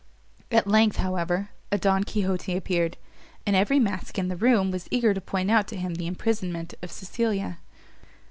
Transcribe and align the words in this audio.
At 0.49 0.65
length, 0.65 0.97
however, 0.97 1.51
a 1.71 1.77
Don 1.77 2.03
Quixote 2.03 2.57
appeared, 2.57 2.97
and 3.45 3.55
every 3.55 3.77
mask 3.77 4.17
in 4.17 4.29
the 4.29 4.35
room 4.35 4.71
was 4.71 4.87
eager 4.89 5.13
to 5.13 5.21
point 5.21 5.51
out 5.51 5.67
to 5.67 5.75
him 5.75 5.93
the 5.93 6.07
imprisonment 6.07 6.73
of 6.81 6.89
Cecilia. 6.91 7.59